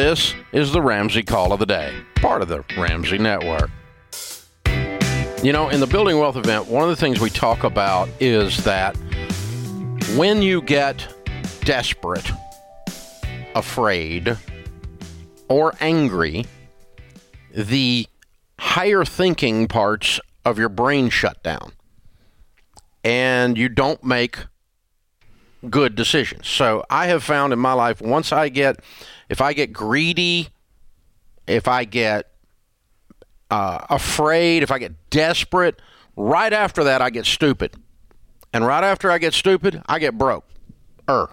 This 0.00 0.34
is 0.52 0.72
the 0.72 0.80
Ramsey 0.80 1.22
Call 1.22 1.52
of 1.52 1.58
the 1.58 1.66
Day, 1.66 1.94
part 2.14 2.40
of 2.40 2.48
the 2.48 2.64
Ramsey 2.74 3.18
Network. 3.18 3.68
You 5.42 5.52
know, 5.52 5.68
in 5.68 5.78
the 5.78 5.86
Building 5.86 6.18
Wealth 6.18 6.36
event, 6.36 6.68
one 6.68 6.82
of 6.82 6.88
the 6.88 6.96
things 6.96 7.20
we 7.20 7.28
talk 7.28 7.64
about 7.64 8.08
is 8.18 8.64
that 8.64 8.96
when 10.16 10.40
you 10.40 10.62
get 10.62 11.06
desperate, 11.64 12.32
afraid, 13.54 14.38
or 15.50 15.74
angry, 15.80 16.46
the 17.54 18.06
higher 18.58 19.04
thinking 19.04 19.68
parts 19.68 20.18
of 20.46 20.58
your 20.58 20.70
brain 20.70 21.10
shut 21.10 21.42
down 21.42 21.72
and 23.04 23.58
you 23.58 23.68
don't 23.68 24.02
make 24.02 24.38
good 25.68 25.94
decisions. 25.94 26.48
So 26.48 26.86
I 26.88 27.08
have 27.08 27.22
found 27.22 27.52
in 27.52 27.58
my 27.58 27.74
life 27.74 28.00
once 28.00 28.32
I 28.32 28.48
get 28.48 28.80
if 29.30 29.40
I 29.40 29.52
get 29.52 29.72
greedy, 29.72 30.48
if 31.46 31.68
I 31.68 31.84
get 31.84 32.32
uh, 33.48 33.86
afraid, 33.88 34.64
if 34.64 34.72
I 34.72 34.78
get 34.78 35.08
desperate, 35.08 35.80
right 36.16 36.52
after 36.52 36.84
that 36.84 37.00
I 37.00 37.10
get 37.10 37.24
stupid. 37.24 37.76
And 38.52 38.66
right 38.66 38.82
after 38.82 39.08
I 39.08 39.18
get 39.18 39.32
stupid, 39.32 39.82
I 39.86 40.00
get 40.00 40.18
broke. 40.18 40.44
Er. 41.08 41.30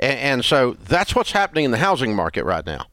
And, 0.00 0.18
and 0.18 0.44
so 0.44 0.72
that's 0.72 1.14
what's 1.14 1.30
happening 1.30 1.64
in 1.64 1.70
the 1.70 1.78
housing 1.78 2.16
market 2.16 2.44
right 2.44 2.66
now. 2.66 2.86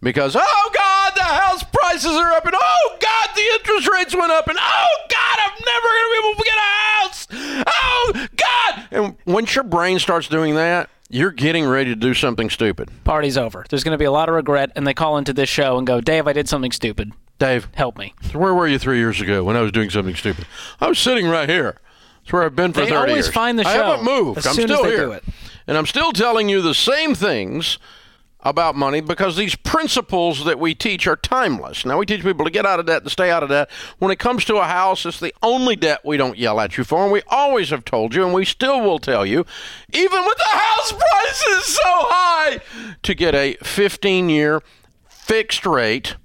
Because, 0.00 0.36
oh 0.38 0.70
God, 0.72 1.12
the 1.16 1.24
house 1.24 1.64
prices 1.64 2.12
are 2.12 2.32
up, 2.32 2.44
and 2.44 2.54
oh 2.56 2.96
God, 3.00 3.28
the 3.34 3.42
interest 3.54 3.88
rates 3.92 4.14
went 4.14 4.32
up, 4.32 4.46
and 4.46 4.58
oh 4.60 4.96
God, 5.08 5.38
I'm 5.38 5.58
never 5.64 5.88
going 5.88 6.04
to 6.04 6.12
be 6.12 6.28
able 6.28 6.38
to 6.38 6.44
get 6.44 6.58
a 6.58 6.70
house. 7.00 7.26
Oh 7.66 8.26
God. 8.36 8.88
And 8.92 9.16
once 9.26 9.54
your 9.54 9.64
brain 9.64 9.98
starts 9.98 10.28
doing 10.28 10.54
that, 10.54 10.90
you're 11.12 11.30
getting 11.30 11.64
ready 11.66 11.90
to 11.90 11.96
do 11.96 12.14
something 12.14 12.50
stupid. 12.50 12.88
Party's 13.04 13.36
over. 13.38 13.64
There's 13.68 13.84
going 13.84 13.92
to 13.94 13.98
be 13.98 14.04
a 14.06 14.10
lot 14.10 14.28
of 14.28 14.34
regret, 14.34 14.72
and 14.74 14.86
they 14.86 14.94
call 14.94 15.18
into 15.18 15.32
this 15.32 15.48
show 15.48 15.78
and 15.78 15.86
go, 15.86 16.00
Dave, 16.00 16.26
I 16.26 16.32
did 16.32 16.48
something 16.48 16.72
stupid. 16.72 17.12
Dave, 17.38 17.68
Help 17.74 17.98
me. 17.98 18.14
where 18.32 18.54
were 18.54 18.66
you 18.68 18.78
three 18.78 18.98
years 18.98 19.20
ago 19.20 19.44
when 19.44 19.56
I 19.56 19.60
was 19.60 19.72
doing 19.72 19.90
something 19.90 20.14
stupid? 20.14 20.46
I 20.80 20.88
was 20.88 20.98
sitting 20.98 21.26
right 21.26 21.48
here. 21.48 21.76
That's 22.22 22.32
where 22.32 22.44
I've 22.44 22.54
been 22.56 22.72
for 22.72 22.80
They 22.82 22.90
30 22.90 22.96
always 22.96 23.14
years. 23.26 23.28
find 23.34 23.58
the 23.58 23.64
show. 23.64 23.70
I 23.70 23.72
haven't 23.72 24.04
moved. 24.04 24.46
I'm 24.46 24.54
still 24.54 24.82
they 24.84 24.90
here. 24.90 25.20
And 25.66 25.76
I'm 25.76 25.86
still 25.86 26.12
telling 26.12 26.48
you 26.48 26.62
the 26.62 26.74
same 26.74 27.14
things 27.14 27.78
about 28.42 28.74
money 28.74 29.00
because 29.00 29.36
these 29.36 29.54
principles 29.54 30.44
that 30.44 30.58
we 30.58 30.74
teach 30.74 31.06
are 31.06 31.16
timeless. 31.16 31.84
Now, 31.84 31.98
we 31.98 32.06
teach 32.06 32.22
people 32.22 32.44
to 32.44 32.50
get 32.50 32.66
out 32.66 32.80
of 32.80 32.86
debt 32.86 33.02
and 33.02 33.10
stay 33.10 33.30
out 33.30 33.42
of 33.42 33.48
debt. 33.48 33.70
When 33.98 34.10
it 34.10 34.18
comes 34.18 34.44
to 34.46 34.56
a 34.56 34.64
house, 34.64 35.06
it's 35.06 35.20
the 35.20 35.34
only 35.42 35.76
debt 35.76 36.00
we 36.04 36.16
don't 36.16 36.36
yell 36.36 36.60
at 36.60 36.76
you 36.76 36.84
for. 36.84 37.02
And 37.02 37.12
we 37.12 37.22
always 37.28 37.70
have 37.70 37.84
told 37.84 38.14
you, 38.14 38.24
and 38.24 38.34
we 38.34 38.44
still 38.44 38.80
will 38.80 38.98
tell 38.98 39.24
you, 39.24 39.46
even 39.92 40.24
with 40.24 40.36
the 40.38 40.58
house 40.58 40.92
prices 40.92 41.64
so 41.66 41.80
high, 41.84 42.60
to 43.02 43.14
get 43.14 43.34
a 43.34 43.54
15 43.62 44.28
year 44.28 44.60
fixed 45.08 45.64
rate 45.64 46.16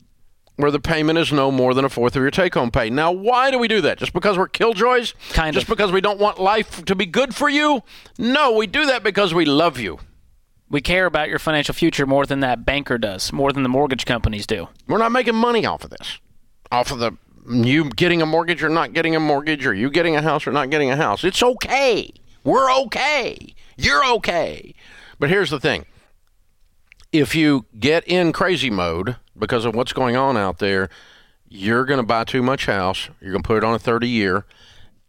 where 0.55 0.71
the 0.71 0.79
payment 0.79 1.19
is 1.19 1.31
no 1.31 1.51
more 1.51 1.75
than 1.75 1.85
a 1.85 1.89
fourth 1.89 2.15
of 2.15 2.21
your 2.23 2.31
take 2.31 2.55
home 2.55 2.71
pay. 2.71 2.89
Now, 2.89 3.11
why 3.11 3.51
do 3.51 3.59
we 3.59 3.67
do 3.67 3.79
that? 3.81 3.99
Just 3.99 4.11
because 4.11 4.39
we're 4.39 4.47
killjoys? 4.47 5.13
Kind 5.33 5.53
Just 5.53 5.65
of. 5.65 5.69
because 5.69 5.91
we 5.91 6.01
don't 6.01 6.19
want 6.19 6.39
life 6.39 6.83
to 6.85 6.95
be 6.95 7.05
good 7.05 7.35
for 7.35 7.47
you? 7.47 7.83
No, 8.17 8.53
we 8.53 8.65
do 8.65 8.87
that 8.87 9.03
because 9.03 9.35
we 9.35 9.45
love 9.45 9.79
you. 9.79 9.99
We 10.69 10.81
care 10.81 11.05
about 11.05 11.29
your 11.29 11.39
financial 11.39 11.73
future 11.73 12.05
more 12.05 12.25
than 12.25 12.41
that 12.41 12.65
banker 12.65 12.97
does, 12.97 13.31
more 13.31 13.53
than 13.53 13.63
the 13.63 13.69
mortgage 13.69 14.05
companies 14.05 14.45
do. 14.45 14.67
We're 14.87 14.97
not 14.97 15.11
making 15.11 15.35
money 15.35 15.65
off 15.65 15.83
of 15.83 15.91
this. 15.91 16.19
Off 16.71 16.91
of 16.91 16.99
the 16.99 17.13
you 17.49 17.89
getting 17.89 18.21
a 18.21 18.25
mortgage 18.25 18.61
or 18.61 18.69
not 18.69 18.93
getting 18.93 19.15
a 19.15 19.19
mortgage 19.19 19.65
or 19.65 19.73
you 19.73 19.89
getting 19.89 20.15
a 20.15 20.21
house 20.21 20.45
or 20.45 20.51
not 20.51 20.69
getting 20.69 20.91
a 20.91 20.97
house. 20.97 21.23
It's 21.23 21.41
okay. 21.41 22.11
We're 22.43 22.71
okay. 22.81 23.55
You're 23.77 24.05
okay. 24.15 24.75
But 25.19 25.29
here's 25.29 25.49
the 25.49 25.59
thing. 25.59 25.85
If 27.13 27.35
you 27.35 27.65
get 27.79 28.05
in 28.05 28.33
crazy 28.33 28.69
mode 28.69 29.15
because 29.37 29.63
of 29.63 29.75
what's 29.75 29.93
going 29.93 30.17
on 30.17 30.35
out 30.35 30.59
there, 30.59 30.89
you're 31.47 31.85
going 31.85 31.99
to 31.99 32.05
buy 32.05 32.25
too 32.25 32.43
much 32.43 32.65
house. 32.65 33.09
You're 33.21 33.31
going 33.31 33.43
to 33.43 33.47
put 33.47 33.57
it 33.57 33.63
on 33.63 33.73
a 33.73 33.79
30 33.79 34.07
year 34.07 34.45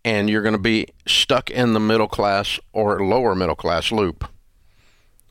and 0.05 0.31
you're 0.31 0.43
going 0.43 0.55
to 0.55 0.59
be 0.59 0.87
stuck 1.07 1.51
in 1.51 1.73
the 1.73 1.81
middle 1.81 2.07
class 2.07 2.61
or 2.73 3.05
lower 3.05 3.35
middle 3.35 3.57
class 3.57 3.91
loop. 3.91 4.29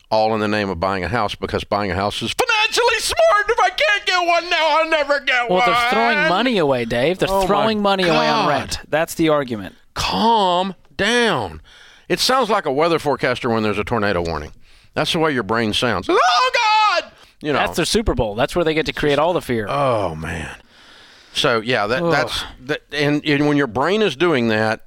All 0.09 0.33
in 0.33 0.39
the 0.39 0.47
name 0.47 0.69
of 0.69 0.79
buying 0.79 1.03
a 1.03 1.09
house 1.09 1.35
because 1.35 1.63
buying 1.65 1.91
a 1.91 1.95
house 1.95 2.21
is 2.21 2.33
financially 2.33 2.99
smart. 2.99 3.49
If 3.49 3.59
I 3.59 3.69
can't 3.69 4.05
get 4.05 4.25
one 4.25 4.49
now, 4.49 4.79
I'll 4.79 4.89
never 4.89 5.19
get 5.19 5.49
Well, 5.49 5.59
one. 5.59 5.67
Well, 5.67 5.81
they're 5.81 5.91
throwing 5.91 6.29
money 6.29 6.57
away, 6.57 6.85
Dave. 6.85 7.19
They're 7.19 7.27
Oh, 7.29 7.45
throwing 7.45 7.81
money 7.81 8.03
away 8.03 8.27
on 8.29 8.47
rent. 8.47 8.79
That's 8.87 9.15
the 9.15 9.27
argument. 9.29 9.75
Calm 9.95 10.75
down. 10.95 11.61
It 12.07 12.19
sounds 12.21 12.49
like 12.49 12.65
a 12.65 12.71
weather 12.71 12.99
forecaster 12.99 13.49
when 13.49 13.63
there's 13.63 13.77
a 13.77 13.83
tornado 13.83 14.21
warning. 14.21 14.53
That's 14.93 15.11
the 15.11 15.19
way 15.19 15.33
your 15.33 15.43
brain 15.43 15.73
sounds. 15.73 16.07
Oh 16.09 16.51
God! 17.01 17.11
You 17.41 17.51
know. 17.51 17.59
That's 17.59 17.75
their 17.75 17.85
Super 17.85 18.15
Bowl. 18.15 18.33
That's 18.35 18.55
where 18.55 18.63
they 18.63 18.73
get 18.73 18.85
to 18.85 18.93
create 18.93 19.19
all 19.19 19.33
the 19.33 19.41
fear. 19.41 19.67
Oh 19.69 20.15
man. 20.15 20.55
So 21.33 21.59
yeah, 21.59 21.85
that 21.85 22.01
that's 22.09 22.43
that, 22.61 22.81
and, 22.91 23.23
and 23.25 23.47
when 23.47 23.57
your 23.57 23.67
brain 23.67 24.01
is 24.01 24.15
doing 24.15 24.47
that. 24.47 24.85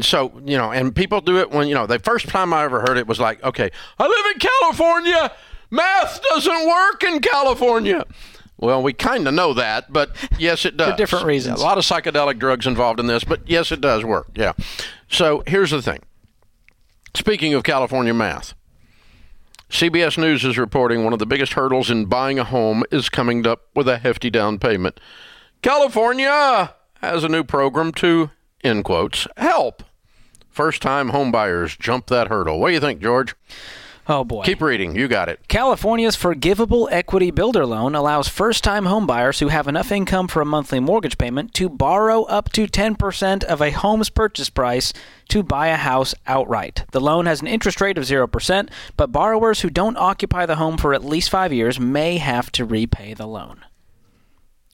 So 0.00 0.40
you 0.44 0.56
know, 0.56 0.72
and 0.72 0.94
people 0.94 1.20
do 1.20 1.38
it 1.38 1.50
when 1.50 1.68
you 1.68 1.74
know 1.74 1.86
the 1.86 1.98
first 1.98 2.28
time 2.28 2.54
I 2.54 2.64
ever 2.64 2.80
heard 2.80 2.96
it 2.98 3.06
was 3.06 3.20
like, 3.20 3.42
okay, 3.44 3.70
I 3.98 4.06
live 4.06 4.34
in 4.34 4.38
California. 4.40 5.32
Math 5.70 6.20
doesn't 6.30 6.68
work 6.68 7.02
in 7.02 7.20
California. 7.20 8.04
Well, 8.58 8.82
we 8.82 8.92
kind 8.92 9.26
of 9.26 9.34
know 9.34 9.54
that, 9.54 9.92
but 9.92 10.14
yes, 10.38 10.64
it 10.64 10.76
does. 10.76 10.92
For 10.92 10.96
different 10.96 11.26
reasons. 11.26 11.60
A 11.60 11.64
lot 11.64 11.78
of 11.78 11.84
psychedelic 11.84 12.38
drugs 12.38 12.66
involved 12.66 13.00
in 13.00 13.06
this, 13.06 13.24
but 13.24 13.40
yes, 13.48 13.72
it 13.72 13.80
does 13.80 14.04
work. 14.04 14.28
Yeah. 14.36 14.52
So 15.08 15.42
here's 15.46 15.72
the 15.72 15.82
thing. 15.82 15.98
Speaking 17.14 17.54
of 17.54 17.64
California 17.64 18.14
math, 18.14 18.54
CBS 19.68 20.16
News 20.16 20.44
is 20.44 20.58
reporting 20.58 21.02
one 21.02 21.12
of 21.12 21.18
the 21.18 21.26
biggest 21.26 21.54
hurdles 21.54 21.90
in 21.90 22.04
buying 22.04 22.38
a 22.38 22.44
home 22.44 22.84
is 22.92 23.08
coming 23.08 23.46
up 23.46 23.62
with 23.74 23.88
a 23.88 23.98
hefty 23.98 24.30
down 24.30 24.58
payment. 24.58 25.00
California 25.62 26.74
has 27.00 27.24
a 27.24 27.28
new 27.28 27.42
program 27.42 27.90
to, 27.92 28.30
in 28.62 28.82
quotes, 28.82 29.26
help 29.36 29.82
first 30.52 30.82
time 30.82 31.10
homebuyers 31.10 31.78
jump 31.78 32.06
that 32.06 32.28
hurdle. 32.28 32.60
What 32.60 32.68
do 32.68 32.74
you 32.74 32.80
think, 32.80 33.00
George? 33.00 33.34
Oh 34.08 34.24
boy. 34.24 34.42
Keep 34.42 34.60
reading. 34.60 34.96
You 34.96 35.06
got 35.06 35.28
it. 35.28 35.46
California's 35.46 36.16
Forgivable 36.16 36.88
Equity 36.90 37.30
Builder 37.30 37.64
Loan 37.64 37.94
allows 37.94 38.28
first 38.28 38.64
time 38.64 38.84
homebuyers 38.84 39.38
who 39.38 39.46
have 39.46 39.68
enough 39.68 39.92
income 39.92 40.26
for 40.26 40.42
a 40.42 40.46
monthly 40.46 40.80
mortgage 40.80 41.18
payment 41.18 41.54
to 41.54 41.68
borrow 41.68 42.24
up 42.24 42.50
to 42.52 42.66
10% 42.66 43.44
of 43.44 43.60
a 43.60 43.70
home's 43.70 44.10
purchase 44.10 44.50
price 44.50 44.92
to 45.28 45.44
buy 45.44 45.68
a 45.68 45.76
house 45.76 46.16
outright. 46.26 46.84
The 46.90 47.00
loan 47.00 47.26
has 47.26 47.40
an 47.42 47.46
interest 47.46 47.80
rate 47.80 47.96
of 47.96 48.04
0%, 48.04 48.68
but 48.96 49.12
borrowers 49.12 49.60
who 49.60 49.70
don't 49.70 49.96
occupy 49.96 50.46
the 50.46 50.56
home 50.56 50.78
for 50.78 50.94
at 50.94 51.04
least 51.04 51.30
five 51.30 51.52
years 51.52 51.78
may 51.78 52.18
have 52.18 52.50
to 52.52 52.64
repay 52.64 53.14
the 53.14 53.28
loan. 53.28 53.64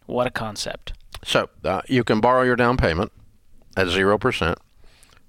What 0.06 0.27
a 0.27 0.31
concept. 0.31 0.94
So 1.22 1.50
uh, 1.65 1.82
you 1.87 2.03
can 2.03 2.21
borrow 2.22 2.44
your 2.44 2.56
down 2.56 2.78
payment 2.78 3.12
at 3.78 3.87
0% 3.87 4.56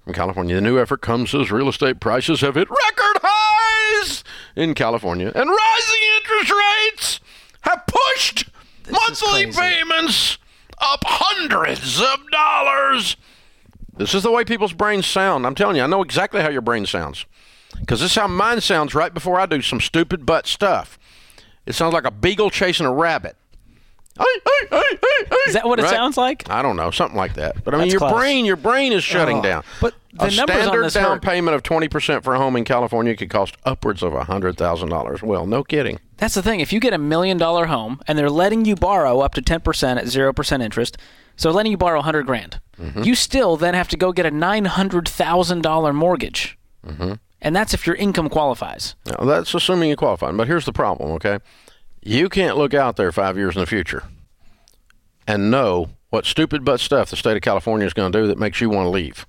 from 0.04 0.12
California. 0.12 0.56
The 0.56 0.60
new 0.60 0.80
effort 0.80 1.00
comes 1.00 1.32
as 1.34 1.52
real 1.52 1.68
estate 1.68 2.00
prices 2.00 2.40
have 2.40 2.56
hit 2.56 2.68
record 2.68 3.20
highs 3.22 4.24
in 4.56 4.74
California, 4.74 5.30
and 5.34 5.48
rising 5.48 6.00
interest 6.16 6.52
rates 6.52 7.20
have 7.60 7.84
pushed 7.86 8.50
is 8.86 8.92
monthly 8.92 9.52
payments 9.52 10.38
up 10.78 11.04
hundreds 11.06 12.00
of 12.00 12.18
dollars. 12.32 13.16
This 13.96 14.14
is 14.14 14.24
the 14.24 14.32
way 14.32 14.44
people's 14.44 14.72
brains 14.72 15.06
sound. 15.06 15.46
I'm 15.46 15.54
telling 15.54 15.76
you, 15.76 15.82
I 15.82 15.86
know 15.86 16.02
exactly 16.02 16.40
how 16.40 16.48
your 16.48 16.62
brain 16.62 16.86
sounds. 16.86 17.26
Because 17.78 18.00
this 18.00 18.12
is 18.12 18.16
how 18.16 18.26
mine 18.26 18.60
sounds 18.60 18.94
right 18.94 19.14
before 19.14 19.38
I 19.38 19.46
do 19.46 19.62
some 19.62 19.80
stupid 19.80 20.26
butt 20.26 20.46
stuff. 20.46 20.98
It 21.66 21.74
sounds 21.74 21.92
like 21.92 22.04
a 22.04 22.10
beagle 22.10 22.50
chasing 22.50 22.86
a 22.86 22.92
rabbit. 22.92 23.36
Hey, 24.18 24.24
hey, 24.44 24.66
hey. 24.70 24.89
Is 25.50 25.54
that 25.54 25.66
what 25.68 25.78
it 25.78 25.82
Right? 25.82 25.90
sounds 25.90 26.16
like? 26.16 26.48
I 26.50 26.62
don't 26.62 26.76
know, 26.76 26.90
something 26.90 27.16
like 27.16 27.34
that. 27.34 27.62
But 27.64 27.74
I 27.74 27.76
mean, 27.78 27.88
That's 27.88 27.92
your 27.92 27.98
close. 28.00 28.12
brain, 28.12 28.44
your 28.44 28.56
brain 28.56 28.92
is 28.92 29.04
shutting 29.04 29.38
Oh, 29.38 29.42
down. 29.42 29.62
but 29.80 29.94
the 30.12 30.24
a 30.24 30.30
numbers 30.30 30.38
on 30.38 30.62
standard 30.62 30.84
this 30.84 30.94
down 30.94 31.04
hurt. 31.12 31.22
payment 31.22 31.54
of 31.54 31.62
twenty 31.62 31.88
percent 31.88 32.24
for 32.24 32.34
a 32.34 32.38
home 32.38 32.56
in 32.56 32.64
California 32.64 33.14
could 33.16 33.30
cost 33.30 33.56
upwards 33.64 34.02
of 34.02 34.12
hundred 34.14 34.56
thousand 34.56 34.88
dollars. 34.88 35.22
Well, 35.22 35.46
no 35.46 35.62
kidding. 35.62 35.98
That's 36.16 36.34
the 36.34 36.42
thing. 36.42 36.60
If 36.60 36.72
you 36.72 36.80
get 36.80 36.92
a 36.92 36.98
million 36.98 37.38
dollar 37.38 37.66
home 37.66 38.00
and 38.08 38.18
they're 38.18 38.28
letting 38.30 38.64
you 38.64 38.74
borrow 38.76 39.20
up 39.20 39.32
to 39.34 39.40
10% 39.42 39.96
at 39.96 40.04
0% 40.04 40.62
interest, 40.62 40.98
so 41.36 41.50
letting 41.50 41.72
you 41.72 41.78
borrow 41.78 41.98
100 41.98 42.24
grand, 42.26 42.60
Mm-hmm. 42.78 43.02
you 43.04 43.14
still 43.14 43.56
then 43.56 43.74
have 43.74 43.88
to 43.88 43.96
go 43.96 44.10
get 44.12 44.24
a 44.26 44.30
$900,000 44.30 45.94
mortgage. 45.94 46.58
Mm-hmm. 46.86 47.12
And 47.42 47.56
that's 47.56 47.72
if 47.74 47.86
your 47.86 47.96
income 47.96 48.28
qualifies. 48.28 48.94
Now, 49.06 49.24
that's 49.24 49.54
assuming 49.54 49.88
you 49.90 49.96
qualify. 49.96 50.30
But 50.32 50.46
here's 50.46 50.64
the 50.66 50.72
problem. 50.72 51.10
Okay, 51.12 51.38
you 52.02 52.28
can't 52.28 52.56
look 52.56 52.74
out 52.74 52.96
there 52.96 53.12
five 53.12 53.36
years 53.36 53.54
in 53.56 53.60
the 53.60 53.66
future 53.66 54.02
and 55.30 55.50
know 55.50 55.90
what 56.10 56.26
stupid 56.26 56.64
butt 56.64 56.80
stuff 56.80 57.10
the 57.10 57.16
state 57.16 57.36
of 57.36 57.42
California 57.42 57.86
is 57.86 57.92
going 57.92 58.10
to 58.10 58.20
do 58.20 58.26
that 58.26 58.38
makes 58.38 58.60
you 58.60 58.68
want 58.68 58.86
to 58.86 58.90
leave, 58.90 59.26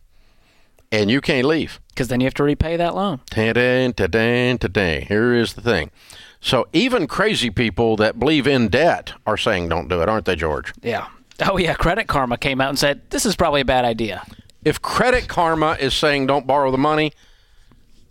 and 0.92 1.12
you 1.12 1.22
can't 1.22 1.46
leave. 1.46 1.80
Because 1.90 2.08
then 2.08 2.20
you 2.22 2.26
have 2.26 2.34
to 2.36 2.44
repay 2.44 2.76
that 2.78 2.96
loan. 2.96 3.20
Ta-da, 3.30 3.92
ta-da, 3.92 4.58
ta-da. 4.58 5.06
Here 5.06 5.34
is 5.36 5.54
the 5.54 5.62
thing. 5.62 5.92
So 6.40 6.68
even 6.74 7.06
crazy 7.06 7.52
people 7.52 7.96
that 7.98 8.18
believe 8.18 8.48
in 8.48 8.70
debt 8.70 9.14
are 9.28 9.38
saying 9.38 9.70
don't 9.70 9.88
do 9.90 10.02
it, 10.02 10.10
aren't 10.10 10.26
they, 10.26 10.36
George? 10.36 10.74
Yeah. 10.82 11.08
Oh, 11.46 11.58
yeah. 11.58 11.76
Credit 11.76 12.08
Karma 12.08 12.38
came 12.38 12.60
out 12.60 12.70
and 12.70 12.80
said, 12.80 13.02
this 13.12 13.26
is 13.28 13.36
probably 13.36 13.62
a 13.62 13.66
bad 13.66 13.86
idea. 13.86 14.24
If 14.66 14.82
Credit 14.82 15.28
Karma 15.28 15.78
is 15.80 15.94
saying 15.94 16.26
don't 16.28 16.48
borrow 16.48 16.72
the 16.72 16.78
money, 16.80 17.12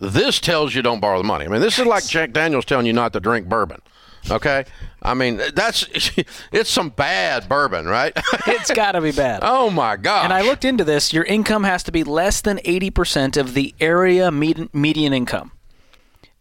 This 0.00 0.40
tells 0.40 0.74
you 0.74 0.80
don't 0.80 1.00
borrow 1.00 1.18
the 1.18 1.24
money. 1.24 1.44
I 1.44 1.48
mean, 1.48 1.60
this 1.60 1.78
is 1.78 1.84
like 1.84 2.06
Jack 2.06 2.32
Daniels 2.32 2.64
telling 2.64 2.86
you 2.86 2.92
not 2.92 3.12
to 3.12 3.20
drink 3.20 3.48
bourbon. 3.48 3.82
Okay, 4.28 4.64
I 5.02 5.14
mean 5.14 5.40
that's 5.54 5.86
it's 6.52 6.70
some 6.70 6.90
bad 6.90 7.48
bourbon, 7.48 7.86
right? 7.86 8.12
it's 8.46 8.70
got 8.70 8.92
to 8.92 9.00
be 9.00 9.12
bad. 9.12 9.40
Oh 9.52 9.70
my 9.70 9.96
god! 9.96 10.24
And 10.24 10.32
I 10.32 10.42
looked 10.42 10.64
into 10.64 10.84
this. 10.84 11.12
Your 11.12 11.24
income 11.24 11.64
has 11.64 11.82
to 11.84 11.92
be 11.92 12.04
less 12.04 12.40
than 12.40 12.60
eighty 12.64 12.90
percent 12.90 13.36
of 13.36 13.54
the 13.54 13.74
area 13.80 14.30
median 14.30 15.12
income. 15.12 15.52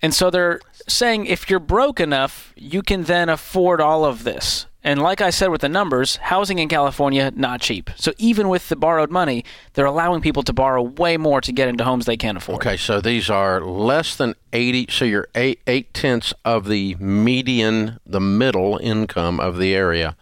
And 0.01 0.13
so 0.13 0.29
they're 0.29 0.61
saying 0.87 1.25
if 1.25 1.49
you're 1.49 1.59
broke 1.59 1.99
enough, 1.99 2.53
you 2.55 2.81
can 2.81 3.03
then 3.03 3.29
afford 3.29 3.81
all 3.81 4.05
of 4.05 4.23
this. 4.23 4.65
And 4.81 5.01
like 5.01 5.19
I 5.19 5.29
said 5.29 5.49
with 5.49 5.59
the 5.59 5.67
numbers, 5.67 6.15
housing 6.15 6.57
in 6.57 6.69
California 6.69 7.33
not 7.35 7.59
cheap. 7.59 7.89
So 7.97 8.13
even 8.17 8.47
with 8.47 8.69
the 8.69 8.77
borrowed 8.77 9.11
money, 9.11 9.43
they're 9.73 9.85
allowing 9.85 10.21
people 10.21 10.41
to 10.43 10.53
borrow 10.53 10.81
way 10.81 11.17
more 11.17 11.41
to 11.41 11.51
get 11.51 11.67
into 11.67 11.83
homes 11.83 12.05
they 12.05 12.15
can't 12.15 12.37
afford. 12.37 12.59
Okay, 12.65 12.77
so 12.77 13.01
these 13.01 13.29
are 13.29 13.59
less 13.59 14.15
than 14.15 14.35
eighty. 14.53 14.87
So 14.89 15.03
you're 15.03 15.27
eight 15.35 15.59
eight 15.67 15.93
tenths 15.93 16.33
of 16.45 16.67
the 16.67 16.95
median, 16.95 17.99
the 18.05 18.21
middle 18.21 18.77
income 18.77 19.41
of 19.41 19.57
the 19.57 19.75
area 19.75 20.15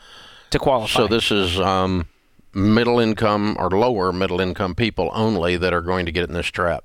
to 0.50 0.58
qualify. 0.58 1.02
So 1.02 1.08
this 1.08 1.30
is 1.30 1.60
um, 1.60 2.08
middle 2.52 3.00
income 3.00 3.58
or 3.60 3.70
lower 3.70 4.12
middle 4.12 4.42
income 4.42 4.74
people 4.74 5.12
only 5.14 5.56
that 5.58 5.72
are 5.72 5.82
going 5.82 6.08
to 6.08 6.12
get 6.12 6.28
in 6.28 6.34
this 6.34 6.48
trap. 6.48 6.84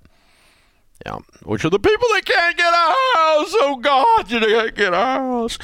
Yeah, 1.06 1.20
which 1.42 1.64
are 1.64 1.70
the 1.70 1.80
people 1.80 2.06
that 2.12 2.24
can't 2.26 2.56
get 2.56 2.70
a 2.70 2.76
house. 2.76 3.54
Oh 3.60 3.78
God, 3.80 4.30
you 4.30 4.40
can't 4.40 4.74
get 4.74 4.92
a 4.92 4.96
house. 4.96 5.58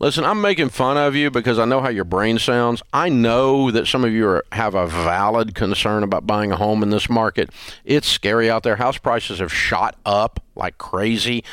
Listen, 0.00 0.24
I'm 0.24 0.40
making 0.40 0.70
fun 0.70 0.96
of 0.96 1.14
you 1.14 1.30
because 1.30 1.58
I 1.58 1.66
know 1.66 1.80
how 1.80 1.88
your 1.88 2.04
brain 2.04 2.38
sounds. 2.38 2.82
I 2.92 3.08
know 3.08 3.70
that 3.70 3.86
some 3.86 4.04
of 4.04 4.10
you 4.10 4.26
are, 4.26 4.44
have 4.50 4.74
a 4.74 4.88
valid 4.88 5.54
concern 5.54 6.02
about 6.02 6.26
buying 6.26 6.50
a 6.50 6.56
home 6.56 6.82
in 6.82 6.90
this 6.90 7.08
market. 7.08 7.50
It's 7.84 8.08
scary 8.08 8.50
out 8.50 8.64
there. 8.64 8.76
House 8.76 8.98
prices 8.98 9.38
have 9.38 9.52
shot 9.52 9.96
up 10.04 10.42
like 10.56 10.78
crazy. 10.78 11.44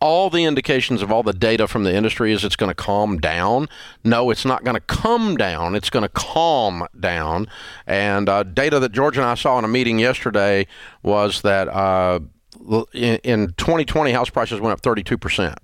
All 0.00 0.30
the 0.30 0.44
indications 0.44 1.02
of 1.02 1.10
all 1.10 1.24
the 1.24 1.32
data 1.32 1.66
from 1.66 1.82
the 1.82 1.92
industry 1.92 2.32
is 2.32 2.44
it's 2.44 2.54
going 2.54 2.70
to 2.70 2.74
calm 2.74 3.18
down. 3.18 3.68
No, 4.04 4.30
it's 4.30 4.44
not 4.44 4.62
going 4.62 4.76
to 4.76 4.80
come 4.80 5.36
down. 5.36 5.74
It's 5.74 5.90
going 5.90 6.04
to 6.04 6.08
calm 6.08 6.86
down. 6.98 7.48
And 7.84 8.28
uh, 8.28 8.44
data 8.44 8.78
that 8.78 8.92
George 8.92 9.16
and 9.16 9.26
I 9.26 9.34
saw 9.34 9.58
in 9.58 9.64
a 9.64 9.68
meeting 9.68 9.98
yesterday 9.98 10.68
was 11.02 11.42
that 11.42 11.66
uh, 11.66 12.20
in 12.94 13.54
2020, 13.56 14.12
house 14.12 14.30
prices 14.30 14.60
went 14.60 14.72
up 14.72 14.82
32 14.82 15.18
percent. 15.18 15.58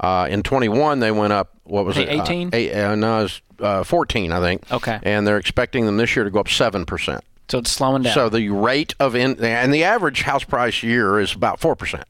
Uh, 0.00 0.26
in 0.30 0.42
21, 0.42 1.00
they 1.00 1.10
went 1.10 1.32
up. 1.32 1.50
What 1.64 1.84
was 1.84 1.96
it? 1.96 2.08
18. 2.08 2.48
Uh, 2.48 2.50
eight, 2.52 2.72
uh, 2.74 2.94
no, 2.94 3.20
it 3.20 3.22
was, 3.22 3.42
uh, 3.60 3.84
14, 3.84 4.32
I 4.32 4.40
think. 4.40 4.70
Okay. 4.72 4.98
And 5.02 5.26
they're 5.26 5.38
expecting 5.38 5.86
them 5.86 5.96
this 5.96 6.14
year 6.16 6.24
to 6.24 6.30
go 6.30 6.40
up 6.40 6.48
seven 6.48 6.84
percent. 6.84 7.22
So 7.48 7.58
it's 7.58 7.70
slowing 7.70 8.02
down. 8.02 8.14
So 8.14 8.28
the 8.28 8.48
rate 8.48 8.94
of 8.98 9.14
in 9.14 9.42
and 9.44 9.72
the 9.72 9.84
average 9.84 10.22
house 10.22 10.44
price 10.44 10.82
year 10.82 11.20
is 11.20 11.34
about 11.34 11.60
four 11.60 11.76
percent. 11.76 12.04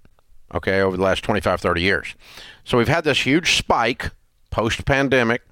Okay, 0.54 0.80
over 0.80 0.96
the 0.96 1.02
last 1.02 1.24
25, 1.24 1.60
30 1.60 1.82
years. 1.82 2.14
So 2.64 2.78
we've 2.78 2.86
had 2.86 3.02
this 3.02 3.26
huge 3.26 3.56
spike 3.56 4.12
post 4.50 4.84
pandemic. 4.84 5.42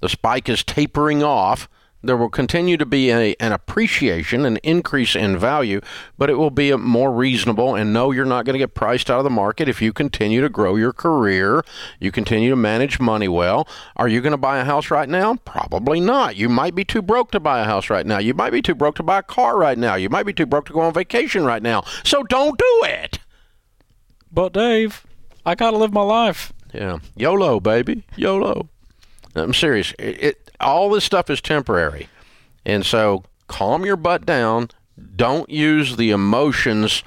The 0.00 0.08
spike 0.08 0.48
is 0.48 0.62
tapering 0.62 1.24
off 1.24 1.68
there 2.04 2.16
will 2.16 2.28
continue 2.28 2.76
to 2.76 2.86
be 2.86 3.10
a, 3.10 3.34
an 3.40 3.52
appreciation, 3.52 4.44
an 4.44 4.58
increase 4.58 5.16
in 5.16 5.38
value, 5.38 5.80
but 6.18 6.30
it 6.30 6.34
will 6.34 6.50
be 6.50 6.70
a 6.70 6.78
more 6.78 7.12
reasonable. 7.12 7.74
And 7.74 7.92
no, 7.92 8.10
you're 8.10 8.24
not 8.24 8.44
going 8.44 8.54
to 8.54 8.58
get 8.58 8.74
priced 8.74 9.10
out 9.10 9.18
of 9.18 9.24
the 9.24 9.30
market 9.30 9.68
if 9.68 9.80
you 9.80 9.92
continue 9.92 10.40
to 10.40 10.48
grow 10.48 10.76
your 10.76 10.92
career, 10.92 11.64
you 12.00 12.12
continue 12.12 12.50
to 12.50 12.56
manage 12.56 13.00
money 13.00 13.28
well. 13.28 13.66
Are 13.96 14.08
you 14.08 14.20
going 14.20 14.32
to 14.32 14.38
buy 14.38 14.58
a 14.58 14.64
house 14.64 14.90
right 14.90 15.08
now? 15.08 15.36
Probably 15.44 16.00
not. 16.00 16.36
You 16.36 16.48
might 16.48 16.74
be 16.74 16.84
too 16.84 17.02
broke 17.02 17.30
to 17.32 17.40
buy 17.40 17.60
a 17.60 17.64
house 17.64 17.90
right 17.90 18.06
now. 18.06 18.18
You 18.18 18.34
might 18.34 18.50
be 18.50 18.62
too 18.62 18.74
broke 18.74 18.96
to 18.96 19.02
buy 19.02 19.18
a 19.18 19.22
car 19.22 19.56
right 19.56 19.78
now. 19.78 19.94
You 19.94 20.08
might 20.08 20.26
be 20.26 20.32
too 20.32 20.46
broke 20.46 20.66
to 20.66 20.72
go 20.72 20.80
on 20.80 20.92
vacation 20.92 21.44
right 21.44 21.62
now. 21.62 21.84
So 22.04 22.22
don't 22.22 22.58
do 22.58 22.82
it. 22.84 23.18
But 24.30 24.52
Dave, 24.52 25.06
I 25.46 25.54
got 25.54 25.70
to 25.70 25.76
live 25.76 25.92
my 25.92 26.02
life. 26.02 26.52
Yeah. 26.72 26.98
YOLO, 27.14 27.60
baby. 27.60 28.04
YOLO. 28.16 28.68
I'm 29.34 29.54
serious. 29.54 29.92
It, 29.98 30.22
it, 30.22 30.50
all 30.60 30.90
this 30.90 31.04
stuff 31.04 31.30
is 31.30 31.40
temporary. 31.40 32.08
And 32.64 32.84
so 32.84 33.24
calm 33.48 33.84
your 33.84 33.96
butt 33.96 34.24
down. 34.24 34.70
Don't 35.16 35.50
use 35.50 35.96
the 35.96 36.10
emotions 36.10 37.02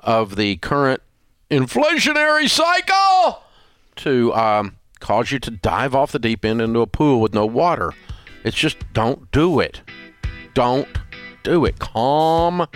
of 0.00 0.36
the 0.36 0.56
current 0.56 1.02
inflationary 1.50 2.48
cycle 2.48 3.42
to 3.96 4.34
um, 4.34 4.76
cause 5.00 5.30
you 5.30 5.38
to 5.40 5.50
dive 5.50 5.94
off 5.94 6.12
the 6.12 6.18
deep 6.18 6.44
end 6.44 6.60
into 6.60 6.80
a 6.80 6.86
pool 6.86 7.20
with 7.20 7.34
no 7.34 7.46
water. 7.46 7.92
It's 8.44 8.56
just 8.56 8.78
don't 8.92 9.30
do 9.32 9.60
it. 9.60 9.82
Don't 10.54 10.88
do 11.42 11.64
it. 11.64 11.78
Calm 11.78 12.66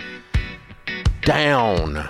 down. 1.23 2.09